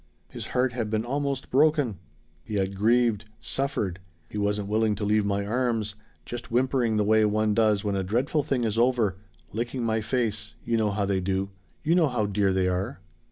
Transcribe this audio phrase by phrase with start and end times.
[0.29, 1.99] His heart had been almost broken
[2.43, 3.99] he had grieved suffered.
[4.29, 5.93] He wasn't willing to leave my arms;
[6.25, 9.17] just whimpering the way one does when a dreadful thing is over
[9.53, 11.51] licking my face you know how they do
[11.83, 12.99] you know how dear they are.